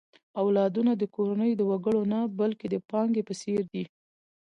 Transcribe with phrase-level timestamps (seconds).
[0.41, 3.83] اولادونه د کورنۍ د وګړو نه، بلکې د پانګې په څېر دي.